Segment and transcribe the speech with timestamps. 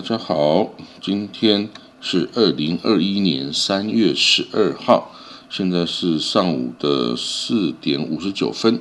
[0.00, 0.70] 大家好，
[1.02, 1.68] 今天
[2.00, 5.12] 是二零二一年三月十二号，
[5.50, 8.80] 现在是上午的四点五十九分。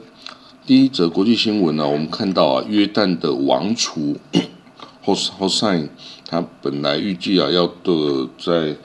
[0.66, 4.16] 第一则国际新闻呢，我们看到啊，约旦的王储
[5.04, 5.90] Hos Hossein，
[6.26, 8.78] 他本来预计啊要的在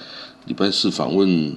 [0.46, 1.56] 礼拜四访问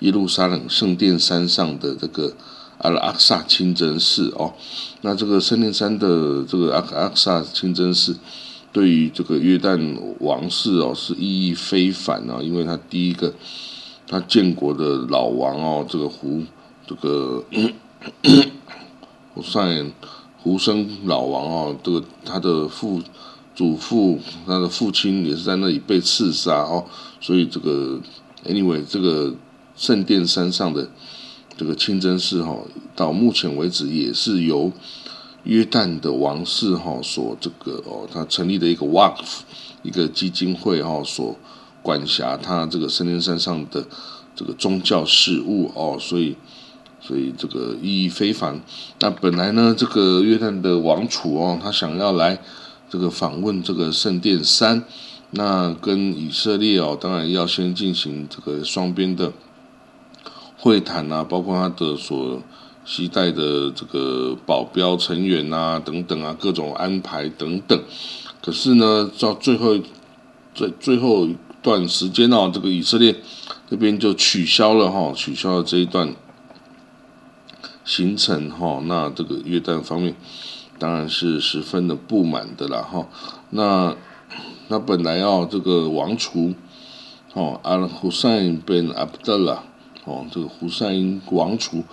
[0.00, 2.34] 耶路撒冷圣殿山上的这个
[2.76, 4.52] 阿拉阿克萨清真寺哦，
[5.00, 8.18] 那这个圣殿山的这个阿克阿克萨清真寺。
[8.70, 13.32] 对于这个约旦王室哦，是意义非凡啊，因为他第一个
[14.06, 16.42] 他建国的老王哦，这个胡
[16.86, 17.42] 这个
[19.34, 19.90] 胡善
[20.36, 23.02] 胡生老王哦，这个他的父
[23.54, 26.84] 祖父他的父亲也是在那里被刺杀哦，
[27.20, 27.98] 所以这个
[28.44, 29.34] anyway 这个
[29.76, 30.88] 圣殿山上的
[31.56, 32.56] 这个清真寺哈，
[32.94, 34.70] 到目前为止也是由。
[35.48, 39.16] 约旦的王室哈所这个哦，他成立的一个 WAF
[39.82, 41.34] 一个基金会哈所
[41.82, 43.82] 管辖他这个圣殿山上的
[44.36, 46.36] 这个宗教事务哦，所以
[47.00, 48.60] 所以这个意义非凡。
[49.00, 52.38] 那本来呢，这个约旦的王储哦，他想要来
[52.90, 54.84] 这个访问这个圣殿山，
[55.30, 59.32] 那跟以色列哦，当然要先进行这个双边的
[60.58, 62.42] 会谈啊，包括他的所。
[62.90, 67.78] 期待的这个保镖成员啊，等等啊，各种安排等等。
[68.40, 69.78] 可是呢，到最后
[70.54, 73.14] 最最后一段时间哦，这个以色列
[73.68, 76.14] 这边就取消了哈，取消了这一段
[77.84, 78.80] 行程哈。
[78.86, 80.16] 那这个约旦方面
[80.78, 83.06] 当然是十分的不满的啦哈。
[83.50, 83.94] 那
[84.68, 86.54] 那本来哦，这个王储
[87.34, 89.62] 哦，阿胡赛因本阿卜德拉
[90.06, 91.84] 哦，这个胡赛因王储。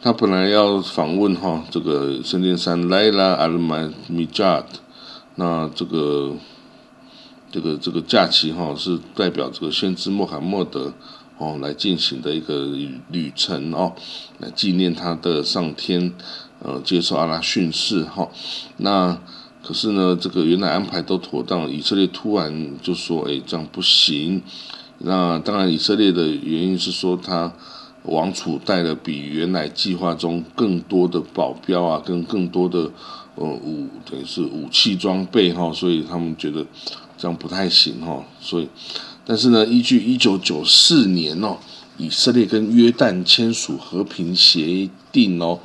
[0.00, 4.78] 他本来要访问哈这个圣殿山莱拉阿尔曼米扎特，
[5.34, 6.36] 那这个
[7.50, 10.94] 这个这个假期哈是代表这个先知穆罕默德
[11.38, 12.66] 哦来进行的一个
[13.10, 13.92] 旅程哦，
[14.38, 16.14] 来纪念他的上天
[16.62, 18.28] 呃接受阿拉训示哈。
[18.76, 19.18] 那
[19.64, 24.40] 可是呢，这个原来安排都妥当，以色列突然就说哎这样不行。
[24.98, 27.52] 那当然以色列的原因是说他。
[28.04, 32.90] 王储带了比原来计划中更多的保镖啊，跟更多的
[33.34, 36.64] 呃武等于是武器装备哈，所以他们觉得
[37.18, 38.24] 这样不太行哈。
[38.40, 38.68] 所以，
[39.26, 41.58] 但是呢，依据一九九四年哦，
[41.98, 45.60] 以色列跟约旦签署和平协定哦，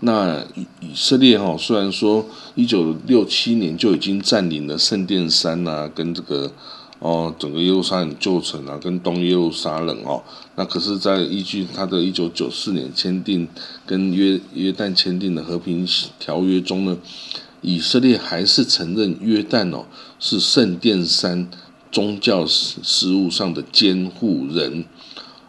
[0.00, 0.42] 那
[0.80, 6.52] 以色列哈虽然说一九六七年就已经占领了圣殿山呐，跟这个。
[7.02, 10.22] 哦，整个耶路撒冷旧城啊，跟东耶路撒冷哦，
[10.54, 13.48] 那可是，在依据他的一九九四年签订
[13.84, 15.84] 跟约约旦签订的和平
[16.20, 16.96] 条约中呢，
[17.60, 19.84] 以色列还是承认约旦哦
[20.20, 21.50] 是圣殿山
[21.90, 24.84] 宗教事务上的监护人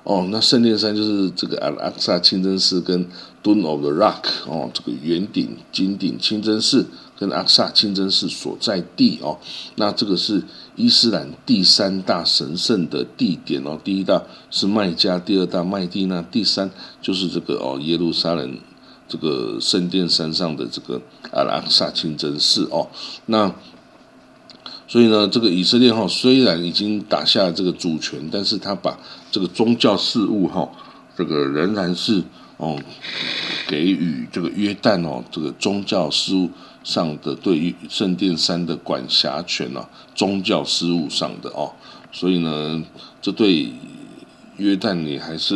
[0.04, 3.08] 哦，那圣殿山就是这个阿拉萨清真寺跟
[3.44, 6.88] Dome of the Rock 哦，这个圆顶金顶清真寺。
[7.24, 9.40] 跟阿萨清真寺所在地哦，
[9.78, 10.44] 那这个是
[10.76, 16.70] 伊斯兰第三大神圣的地点哦，第一大是麦加，第二大麦地那，第三
[17.02, 18.58] 就是这个哦耶路撒冷
[19.08, 21.02] 这个圣殿山上的这个
[21.32, 22.90] 阿拉克萨清真寺哦，
[23.28, 23.56] 那
[24.86, 29.00] 所以呢，这个以色列哈虽然已经打下了这个主权，但是他把
[29.32, 30.70] 这个宗教事务哈，
[31.16, 32.22] 这个仍然是
[32.58, 32.78] 哦
[33.66, 36.50] 给予这个约旦哦这个宗教事务。
[36.84, 41.72] 上的对于圣殿山的管辖权啊，宗教事务上的哦，
[42.12, 42.84] 所以呢，
[43.22, 43.72] 这对
[44.58, 45.56] 约旦也还是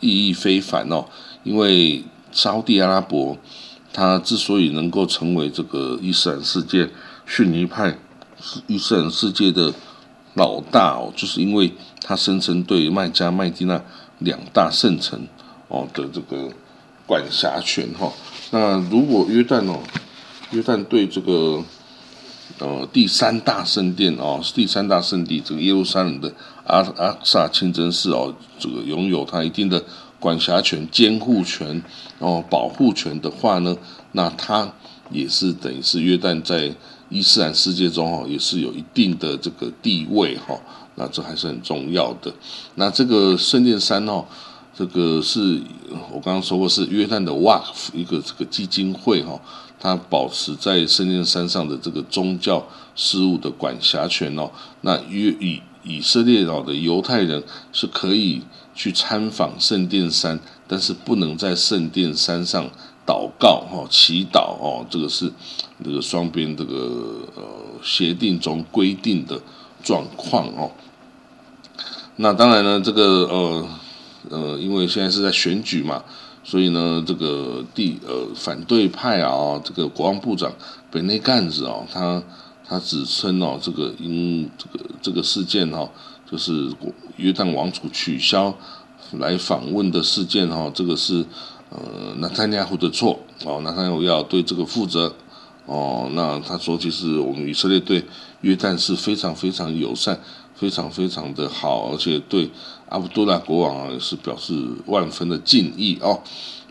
[0.00, 1.06] 意义非凡哦。
[1.42, 3.36] 因为沙地阿拉伯，
[3.92, 6.88] 它之所以能够成为这个伊斯兰世界
[7.26, 7.98] 逊尼派
[8.66, 9.72] 伊斯兰世界的
[10.34, 11.72] 老大哦，就是因为
[12.02, 13.82] 它声称对麦加、麦地那
[14.18, 15.26] 两大圣城
[15.68, 16.50] 哦的这个
[17.06, 18.12] 管辖权哈。
[18.50, 19.80] 那如果约旦哦，
[20.50, 21.62] 约旦对这个
[22.58, 26.32] 呃第三大圣殿哦，第三大圣地这个耶路撒冷的
[26.64, 29.82] 阿阿克萨清真寺哦，这个拥有它一定的
[30.18, 31.82] 管辖权、监护权、
[32.18, 33.76] 哦保护权的话呢，
[34.12, 34.72] 那它
[35.10, 36.74] 也是等于是约旦在
[37.08, 40.58] 伊斯兰世界中哦，也是有一定的这个地位哈。
[40.96, 42.32] 那这还是很重要的。
[42.74, 44.24] 那这个圣殿山哦，
[44.76, 45.60] 这个是
[46.12, 49.40] 我刚刚说过是约旦的 WAF 一个这个基金会哈。
[49.80, 54.50] 他保持在圣殿山上的这个宗教事务的管辖权哦，
[54.82, 57.42] 那约以以色列岛的犹太人
[57.72, 58.42] 是可以
[58.74, 60.38] 去参访圣殿山，
[60.68, 62.68] 但是不能在圣殿山上
[63.06, 65.32] 祷告哈祈祷哦，这个是
[65.82, 67.42] 这个双边这个呃
[67.82, 69.40] 协定中规定的
[69.82, 70.70] 状况哦。
[72.16, 73.68] 那当然呢，这个呃
[74.28, 76.04] 呃，因为现在是在选举嘛，
[76.50, 80.52] 所以呢，这个第呃反对派啊，这个国防部长
[80.90, 82.20] 本内干子啊，他
[82.66, 85.88] 他指称哦，这个因这个这个事件哦，
[86.28, 86.68] 就是
[87.18, 88.52] 约旦王储取消
[89.12, 91.24] 来访问的事件哈，这个是
[91.68, 91.78] 呃
[92.16, 95.14] 纳坦尼亚胡的错哦，纳坦尼亚要对这个负责
[95.66, 96.10] 哦。
[96.14, 98.04] 那他说，其实我们以色列对
[98.40, 100.18] 约旦是非常非常友善。
[100.60, 102.50] 非常非常的好，而且对
[102.90, 104.52] 阿卜杜拉国王啊也是表示
[104.84, 106.20] 万分的敬意哦。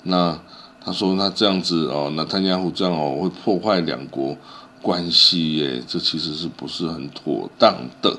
[0.04, 0.40] 那
[0.80, 4.38] 他说那这样子哦，那坦尼亚胡这样哦会破坏两国
[4.80, 8.16] 关系耶，这其实是不是很妥当的？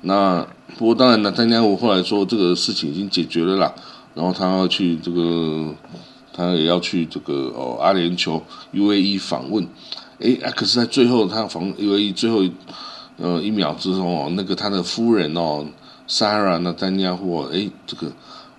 [0.00, 0.44] 那
[0.76, 3.72] 不过当然，那坦尼亚胡后来说这个事情已经解决了啦，
[4.14, 5.72] 然后他要去这个，
[6.32, 8.42] 他也要去这个哦阿联酋
[8.74, 9.68] UAE 访问，
[10.18, 12.42] 诶啊，可是在最后他访 UAE 最后。
[13.22, 15.64] 呃，一秒之后哦，那个他的夫人哦
[16.08, 18.10] ，Sarah 那丹尼亚或哎，这个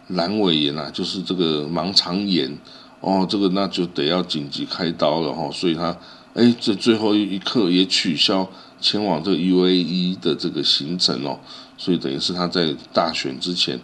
[0.10, 2.57] 阑尾炎啊，就是这个盲肠炎
[3.01, 5.98] 哦，这个那就得要紧急开刀了哈，所以他
[6.33, 8.50] 哎，这最后一刻也取消
[8.80, 11.38] 前往这个 UAE 的这个行程哦，
[11.77, 13.77] 所以等于是他在大选之前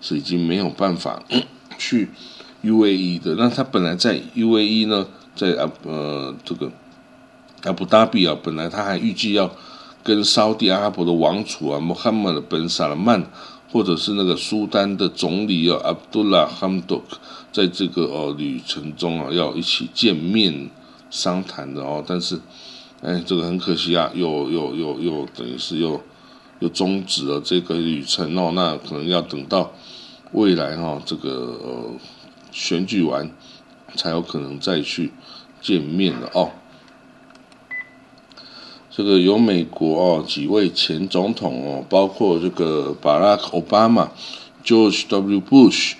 [0.00, 1.22] 是已经没有办法
[1.76, 2.08] 去
[2.64, 3.34] UAE 的。
[3.34, 5.06] 那他本来在 UAE 呢，
[5.36, 6.72] 在啊呃这个
[7.64, 9.54] 阿布达比啊，本来他还预计要。
[10.02, 13.24] 跟沙地阿拉伯的王储啊，穆罕默德本萨勒曼，
[13.70, 17.18] 或者是那个苏丹的总理啊，阿卜杜拉哈姆多克，
[17.52, 20.68] 在这个哦旅程中啊，要一起见面
[21.08, 22.40] 商谈的哦，但是，
[23.00, 26.00] 哎，这个很可惜啊，又又又又等于是又
[26.58, 29.70] 又终止了这个旅程哦，那可能要等到
[30.32, 31.30] 未来哈，这个
[31.62, 31.90] 呃
[32.50, 33.30] 选举完
[33.94, 35.12] 才有可能再去
[35.60, 36.50] 见面的哦。
[38.94, 44.08] 这个有美国哦几位前总统哦，包括这个 Barack Obama、
[44.62, 45.40] George W.
[45.40, 45.94] Bush、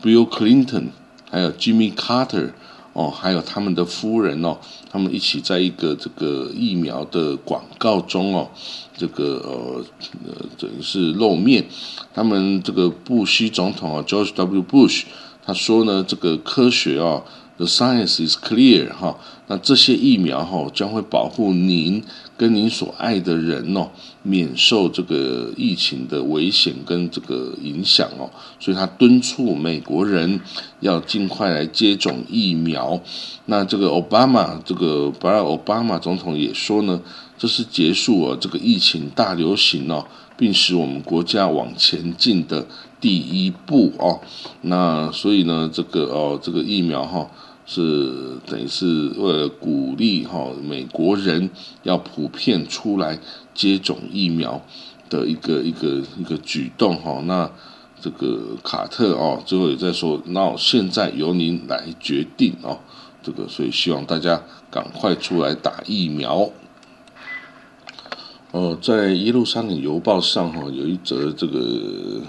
[0.00, 0.90] Bill Clinton，
[1.28, 2.52] 还有 Jimmy Carter
[2.92, 4.58] 哦，还有他们的夫人哦，
[4.88, 8.48] 他们一起在一个这个疫苗的广告中哦，
[8.96, 9.84] 这个呃
[10.24, 11.64] 呃等于是露面。
[12.14, 14.62] 他们这个布希总统啊，George W.
[14.62, 15.02] Bush，
[15.44, 17.24] 他说呢，这个科学啊
[17.56, 22.02] ，The science is clear 哈，那这些疫苗哈将会保护您。
[22.38, 23.88] 跟您所爱的人哦，
[24.22, 28.28] 免受这个疫情的危险跟这个影响哦，
[28.60, 30.38] 所以他敦促美国人
[30.80, 33.00] 要尽快来接种疫苗。
[33.46, 37.00] 那这个奥巴马，这个巴尔奥巴马总统也说呢，
[37.38, 40.04] 这是结束了这个疫情大流行哦，
[40.36, 42.66] 并使我们国家往前进的
[43.00, 44.20] 第一步哦。
[44.60, 47.26] 那所以呢，这个哦，这个疫苗哈。
[47.66, 51.50] 是等于是为了鼓励哈美国人
[51.82, 53.18] 要普遍出来
[53.52, 54.62] 接种疫苗
[55.10, 57.20] 的一个一个一个举动哈。
[57.24, 57.50] 那
[58.00, 62.78] 这个卡特哦，最后也在说，那现在由您来决定哦。
[63.20, 66.48] 这个所以希望大家赶快出来打疫苗。
[68.52, 72.20] 哦，在耶路撒冷邮报上哈有一则这个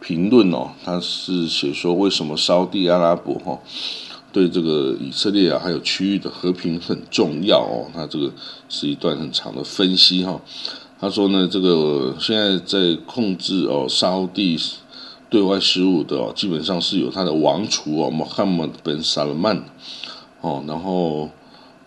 [0.00, 3.56] 评论哦，他是写说为什么烧地阿拉伯哈。
[4.32, 7.90] 对这个以色列啊，还有区域的和平很重要哦。
[7.92, 8.32] 他这个
[8.68, 10.40] 是一段很长的分析哈。
[11.00, 14.58] 他说呢，这个现在在控制哦沙地
[15.28, 19.62] 对外事务的哦，基本上是有他的王储哦，Mohammed bin Salman
[20.40, 20.62] 哦。
[20.66, 21.30] 然后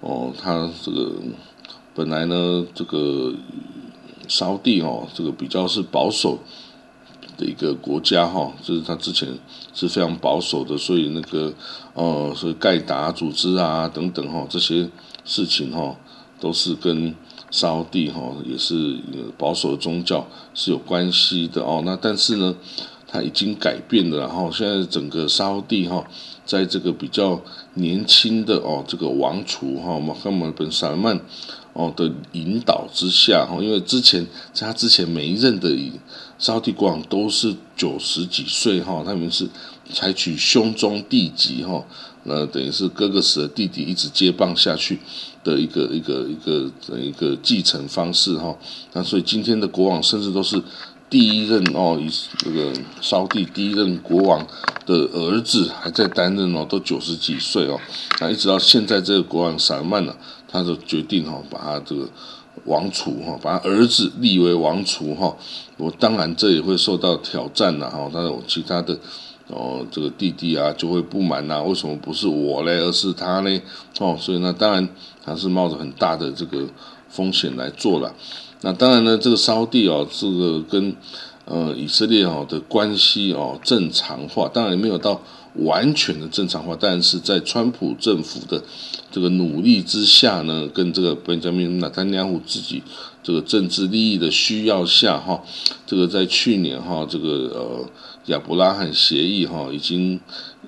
[0.02, 1.12] 哦，他这个
[1.96, 3.34] 本来呢，这个
[4.28, 6.40] 沙地哦，这个比较是保守。
[7.38, 9.28] 的一个国家哈，就是他之前
[9.74, 11.54] 是非常保守的，所以那个
[11.94, 14.90] 呃，所以盖达组织啊等等哈，这些
[15.26, 15.96] 事情哈，
[16.40, 17.16] 都是跟
[17.52, 18.98] 沙地哈也是
[19.38, 21.82] 保守的宗教是有关系的哦。
[21.86, 22.56] 那但是呢，
[23.08, 26.04] 他已经改变了，然后现在整个沙地哈，
[26.46, 27.40] 在这个比较
[27.76, 31.20] 年轻的哦这个王储哈马哈马本萨曼
[31.74, 35.70] 哦的引导之下哈，因为之前在他之前每一任的。
[36.40, 39.48] 沙地国王都是九十几岁哈，他们是
[39.94, 41.86] 采取兄终弟及哈，
[42.24, 45.00] 那等于是哥哥死了，弟弟一直接棒下去
[45.42, 48.54] 的一个一个一个一个继承方式哈。
[48.92, 50.62] 那所以今天的国王甚至都是
[51.10, 52.12] 第一任哦，以
[52.46, 54.46] 那个沙地第一任国王
[54.86, 57.80] 的儿子还在担任哦，都九十几岁哦。
[58.20, 60.14] 那一直到现在这个国王萨曼呢，
[60.54, 62.08] 他就决定哈，把他这个。
[62.66, 65.36] 王储哈，把他儿子立为王储哈，
[65.76, 68.08] 我当然这也会受到挑战了哈。
[68.14, 68.98] 他有其他的
[69.48, 73.60] 哦，这个弟弟啊就会不满呐，为什么不是我嘞，而是他嘞？
[74.00, 74.88] 哦，所以呢，当然
[75.26, 76.64] 他是冒着很大的这个
[77.10, 78.14] 风险来做了。
[78.62, 80.96] 那当然呢，这个烧地哦，这个跟
[81.46, 85.20] 呃以色列哦的关系哦正常化，当然也没有到
[85.56, 88.64] 完全的正常化，但是在川普政府的
[89.12, 92.82] 这个努力之下呢，跟这个本加明纳坦尼亚胡自己
[93.22, 95.44] 这个政治利益的需要下哈，
[95.86, 97.90] 这个在去年哈这个呃
[98.26, 100.20] 亚伯拉罕协议哈已经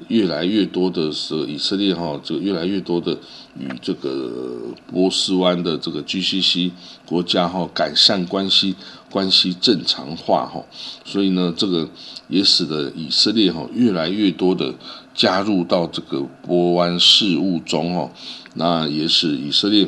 [0.07, 3.17] 越来越多的是以色列哈这个越来越多的。
[3.57, 6.69] 与这个波斯湾的这个 GCC
[7.05, 8.75] 国家哈改善关系，
[9.15, 10.61] 关系正常化哈，
[11.05, 11.87] 所以呢，这个
[12.27, 14.75] 也使得以色列哈越来越多的
[15.13, 18.11] 加入到这个波湾事务中哦，
[18.55, 19.87] 那也使以色列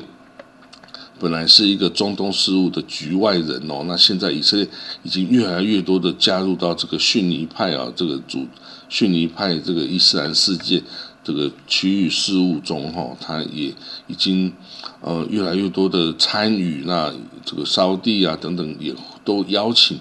[1.19, 4.65] 本来是一个中东事务的局外人哦，那现在以色列
[5.03, 8.47] 已经越来越多的加入到这个逊尼派啊，这个主
[8.87, 10.81] 逊尼派这个伊斯兰世界。
[11.23, 13.73] 这个区域事务中，哈，他也
[14.07, 14.53] 已经
[15.01, 16.83] 呃越来越多的参与。
[16.85, 18.95] 那这个沙地啊等等，也
[19.27, 19.99] 都邀请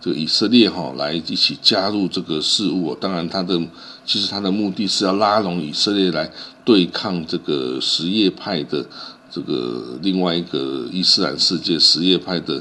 [0.00, 2.92] 这个以色列哈来一起加入这个事务。
[2.96, 3.56] 当然，他的
[4.04, 6.28] 其实他的目的是要拉拢以色列来
[6.64, 8.84] 对抗这个什叶派的
[9.30, 12.60] 这个另外一个伊斯兰世界什叶派的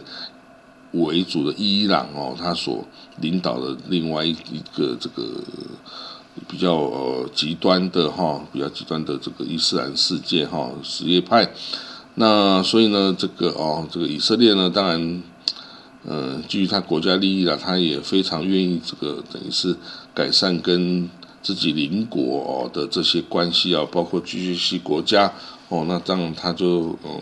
[0.91, 2.85] 为主的伊朗哦，他所
[3.19, 4.33] 领导的另外一
[4.75, 5.23] 个这个。
[6.47, 11.53] 比较呃极端的哈，比较极端的这个伊斯兰世界哈，什叶派。
[12.15, 15.21] 那所以呢，这个哦，这个以色列呢，当然，
[16.05, 19.75] 嗯，基于他国家利益啦，他也非常愿意这个等于是
[20.13, 21.09] 改善跟
[21.41, 25.33] 自己邻国的这些关系啊，包括 GCC 国家
[25.69, 27.21] 哦，那这样他就嗯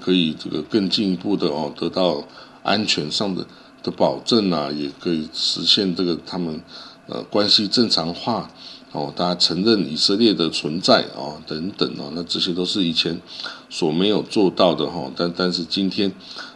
[0.00, 2.22] 可以这个更进一步的哦，得到
[2.62, 3.46] 安全上的
[3.82, 6.60] 的保证啊，也可以实现这个他们。
[7.08, 8.48] 呃，关系正常化
[8.92, 13.20] 哦，大家承认以色列的存在哦，等等哦，那这些都是以前
[13.68, 16.10] 所没有做到的哈，但但是今天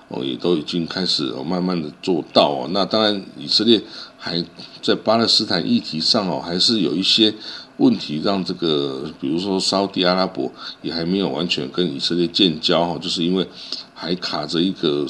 [0.08, 2.68] 哦，也都已经开始哦，慢慢的做到哦。
[2.70, 3.82] 那当然，以色列
[4.16, 4.44] 还
[4.80, 7.34] 在巴勒斯坦议题上哦，还是有一些
[7.78, 13.46] 问题，让这个比如说沙特阿拉伯也还没有完全跟以色列建交哈，就是因为
[13.94, 15.04] 还卡着一个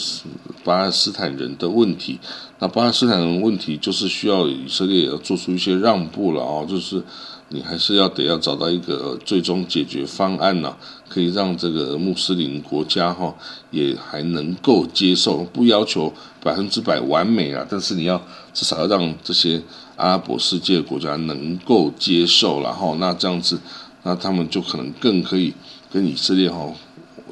[0.64, 2.18] 巴勒斯坦人的问题。
[2.58, 7.02] 那巴勒斯坦人问题就是需要以色列要做出一些让步了哦，就是
[7.48, 10.74] 你还是要得要找到一个最终解决方案呐，
[11.08, 13.34] 可以让这个穆斯林国家哈
[13.70, 16.12] 也还能够接受，不要求
[16.42, 18.20] 百分之百完美啊，但是你要
[18.52, 19.62] 至少要让这些
[19.96, 23.60] 阿拉伯世界国家能够接受然后那这样子，
[24.02, 25.54] 那他们就可能更可以
[25.92, 26.72] 跟以色列哈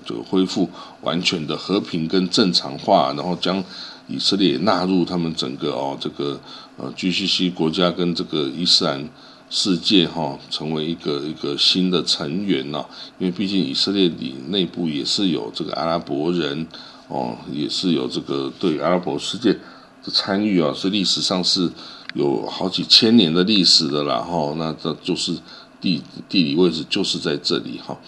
[0.04, 0.70] 就恢复
[1.02, 3.62] 完全的和平跟正常化，然后将。
[4.06, 6.38] 以色列纳入他们整个哦，这个
[6.76, 9.02] 呃 GCC 国家跟这个伊斯兰
[9.50, 12.84] 世界哈，成为一个一个新的成员呐。
[13.18, 16.66] 因为毕竟以色列里内部也是有这个阿拉伯人
[17.08, 21.70] 哦，也是有这个对阿拉伯世界的参与啊，是历史上是
[22.14, 24.54] 有好几千年的历史的啦哈。
[24.56, 25.36] 那这就是
[25.80, 27.98] 地地理位置就是在这里哈。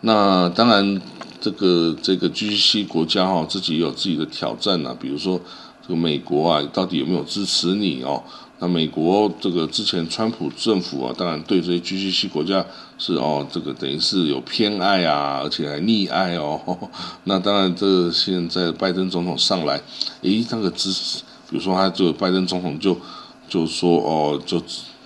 [0.00, 1.00] 那当然。
[1.40, 4.96] 这个这个 GCC 国家哈，自己有自己的挑战呐。
[4.98, 5.38] 比如说，
[5.82, 8.24] 这个美国啊，到底有没有支持你哦？
[8.64, 12.64] 那美国这个之前川普政府啊，当然对这些 GCC 国家
[12.96, 16.58] 是哦，这个等于是有偏爱啊，而且还溺爱哦。
[17.24, 19.78] 那当然，这现在拜登总统上来，
[20.22, 21.18] 诶，那个支持，
[21.50, 22.96] 比如说他这个拜登总统就
[23.46, 24.58] 就说哦，就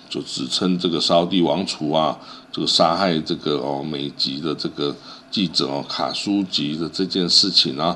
[0.08, 2.16] 就指称这个沙地王储啊，
[2.52, 4.94] 这个杀害这个哦美籍的这个。
[5.30, 7.94] 记者哦，卡书籍的这件事情啊，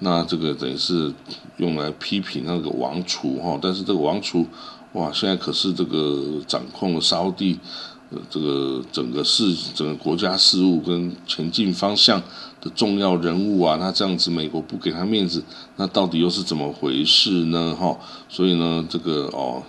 [0.00, 1.12] 那这个等于是
[1.58, 4.44] 用来批评那个王储哈，但是这个王储
[4.92, 7.58] 哇，现在可是这个掌控了沙地
[8.10, 12.20] 呃这个整个事整个国家事务跟前进方向
[12.60, 15.42] 的重要人物啊，那这样子美国不给他面子，
[15.76, 17.96] 那到底又是怎么回事呢哈？
[18.28, 19.62] 所以呢，这个哦，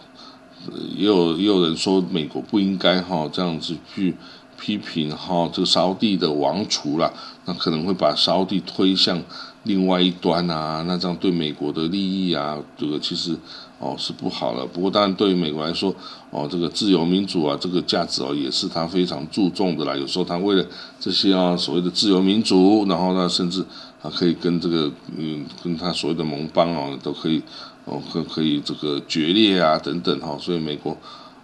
[0.95, 4.15] 也有也有人说美国不应该哈这样子去。
[4.55, 7.11] 批评哈这个沙地的王储啦，
[7.43, 9.21] 那可能会把沙地推向
[9.63, 13.35] 另外一端啊，那这样对美国的利益啊，这个其实
[13.83, 14.65] 哦是不好了。
[14.65, 15.93] 不过当然对于美国来说，
[16.31, 19.95] 哦这个自由民主啊，这个价值哦也是他非常注重的啦。
[19.95, 20.65] 有时候他为了
[20.99, 23.61] 这些啊所谓的自由民主，然后呢甚至
[24.01, 27.41] 啊可以跟这个嗯跟他所谓的盟邦哦都可以
[27.85, 30.97] 哦可可以这个决裂啊等等哈，所以美国。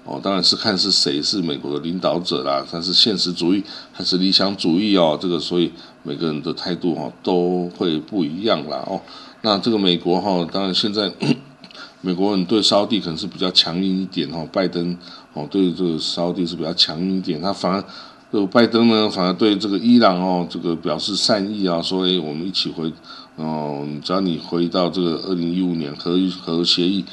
[0.06, 5.16] 哦，当然是看是谁是美国的领导者啦，他是现实主义还是理想主义哦？
[5.22, 9.00] 这个所以每个人的态度哈都会不一样啦哦。
[9.42, 11.14] 那这个美国哈，当然现在
[12.02, 14.98] 美国人对沙地可能是比较强硬一点哈，拜登
[15.34, 22.94] 哦对这个沙地是比较强硬一点，他反而拜登呢，反而对这个伊朗哦，这个表示善意啊，说诶，我们一起回，
[23.36, 27.04] 哦，只要你回到这个二零一五年核核协议，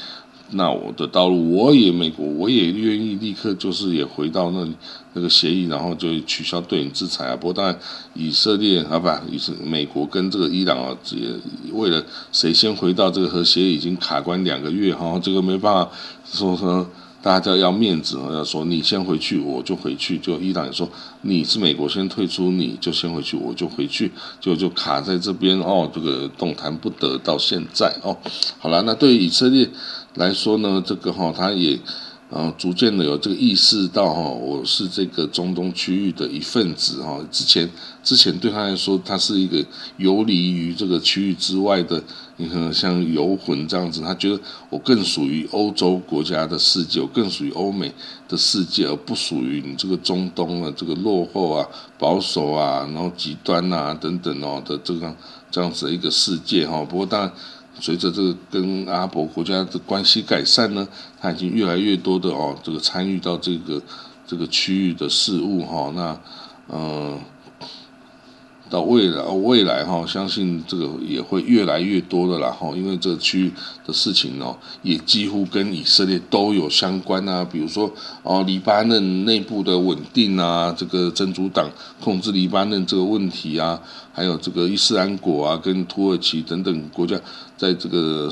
[0.51, 4.67] 那我的道路，我也美国，我也愿意立刻就是也回到那
[5.13, 7.35] 那个协议，然后就取消对你制裁啊。
[7.35, 7.77] 不过当然，
[8.13, 15.91] 以色列啊不，以色美国跟这个伊朗啊，也为了谁先回到这个核协议，已经卡关两个月哈，这个没办法
[16.25, 16.87] 说说。
[17.19, 20.17] 大家要面子，要说你先回去，我就回去。
[20.19, 20.87] 就伊朗也说
[21.23, 28.15] 你是美国先退出，你就先回去，我就回去，就就卡在这边哦，这个动弹不得到现在哦。
[28.59, 29.67] 好了，那对于以色列
[30.17, 31.79] 来说呢，这个哈，他也。
[32.29, 37.17] 啊，逐渐的有这个意识到哈，我是这个中东区域的一份子哈。
[37.31, 37.69] 之前
[38.03, 42.03] 之前对他来说，他是一个游离于这个区域之外的，
[42.35, 44.01] 你可能像游魂这样子。
[44.01, 44.37] 他觉得
[44.69, 47.89] 我更属于欧洲国家的世界，我更属于欧美
[48.27, 51.65] 的世界，而不属于你这个中东的这个落后啊、
[51.97, 55.15] 保守啊、然后极端啊等等哦的这个
[55.49, 56.83] 这样子的一个世界哈。
[56.83, 57.31] 不过当然。
[57.79, 60.87] 随着这个跟阿拉伯国家的关系改善呢，
[61.19, 63.81] 他已经越来越多的哦，这个参与到这个
[64.25, 66.19] 这个区域的事务哈，那
[66.69, 67.19] 嗯。
[68.69, 73.51] 到未来，未来哈，相信这个也会越来越多的啦哈，因为这个区
[73.85, 77.43] 的事情哦，也几乎跟以色列都有相关啊。
[77.43, 77.91] 比如说
[78.23, 81.69] 哦，黎巴嫩内部的稳定啊，这个真主党
[82.01, 83.79] 控制黎巴嫩这个问题啊，
[84.11, 87.19] 还有这个伊斯兰国啊，跟土耳其等等国家
[87.55, 88.29] 在这个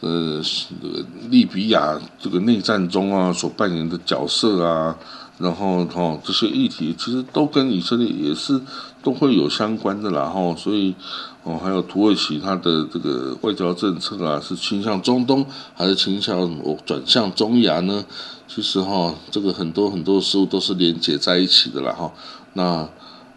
[0.00, 0.42] 呃
[0.80, 4.96] 这个利比亚这个内战中啊所扮演的角色啊。
[5.38, 8.60] 然后哈，这些议题其实都跟以色列也是
[9.02, 10.94] 都会有相关的啦哈，所以
[11.42, 15.44] 哦，还有土耳其它的这个外交政策啊，是倾向中东
[15.74, 18.04] 还是倾向我转向中亚呢？
[18.46, 22.12] 其实哈，这个很多很多事物都是连接在一起的啦哈。
[22.52, 22.88] 那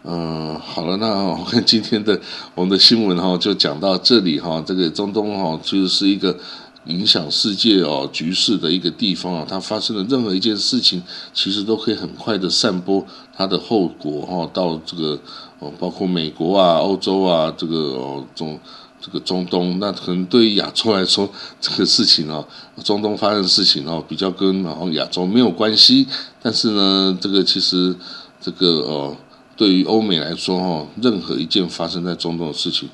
[0.04, 2.18] 嗯，好了，那我看今天的
[2.54, 4.62] 我们的新闻哈，就讲到这里哈。
[4.64, 6.36] 这个中东哈，其实是一个。
[6.88, 15.18] 影响世界哦局势的一个地方啊，它发生的任何一件事情，其实都可以很快的散播它的后果哈，到这个
[15.58, 18.58] 哦，包括美国啊、欧洲啊，这个哦中
[19.00, 21.28] 这个中东，那可能对于亚洲来说，
[21.60, 22.46] 这个事情哦，
[22.82, 26.06] 中东发生的事情哦，比较跟然后亚洲没有关系，
[26.42, 27.94] 但是呢，这个其实
[28.40, 29.16] 这个哦，
[29.56, 32.88] 对于欧美来说哈，任何一件发生在中东的事情。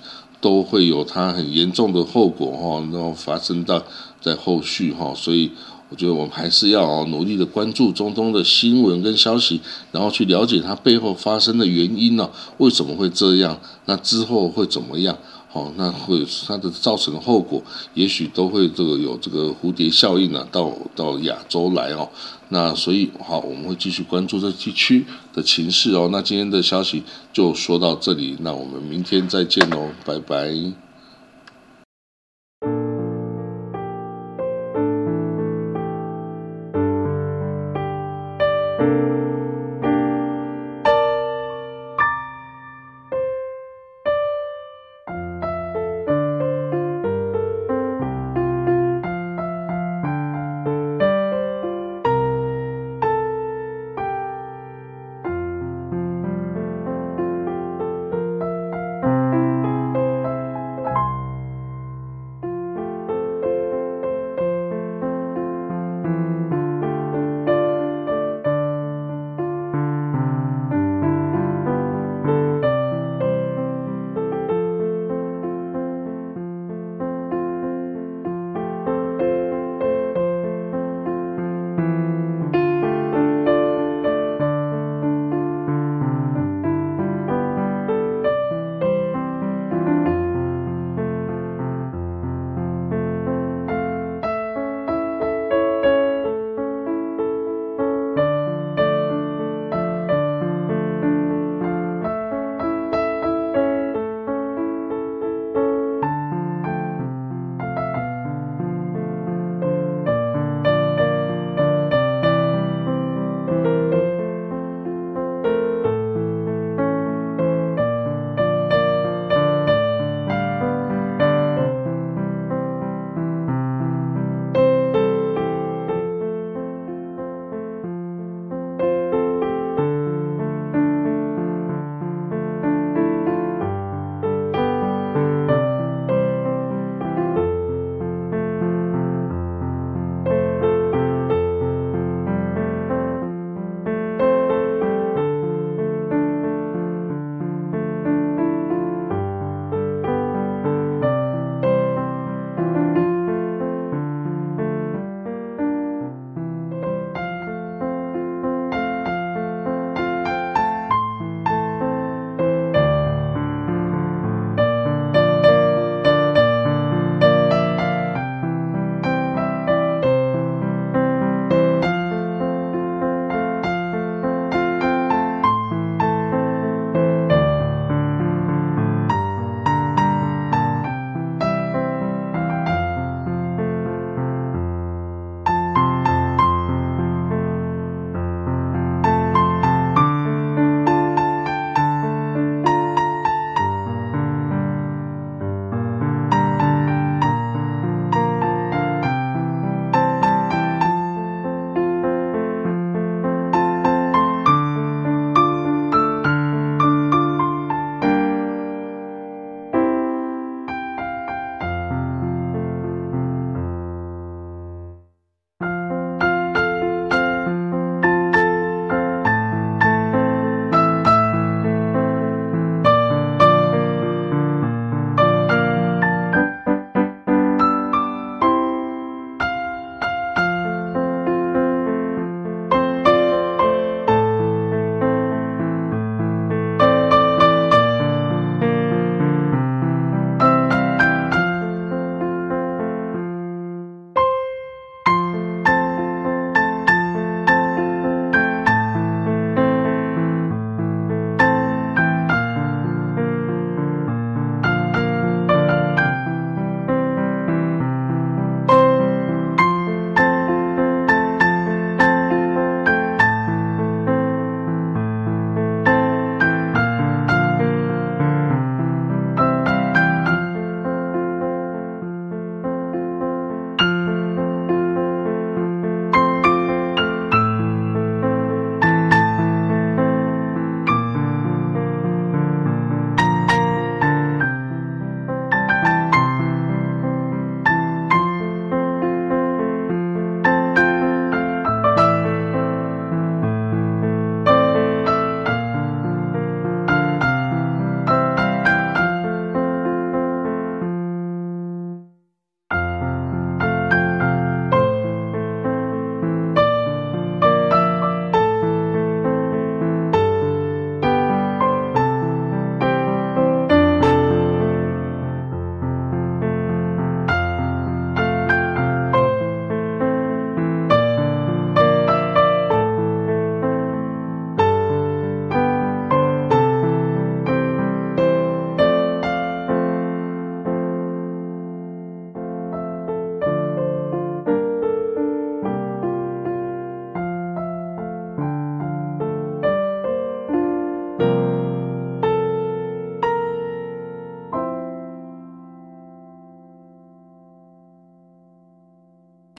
[0.44, 3.82] 都会有它很严重的后果哈，然后发生到
[4.20, 5.50] 在后续哈，所以
[5.88, 9.58] 我觉得我们还是要努力的关注中东的新闻跟消息，
[9.90, 12.28] 然后去了解它背后发生的原因呢？
[12.58, 13.58] 为什么会这样？
[13.86, 15.16] 那之后会怎么样？
[15.54, 17.62] 哦，那会它的造成的后果，
[17.94, 22.10] 也许都会这个有这个蝴蝶效应啊，到到亚洲来哦。
[22.48, 26.08] 那所以好，我们会继续关注这地区的情势哦。
[26.10, 30.83] 那今天的消息就说到这里，那我们明天再见喽，拜拜。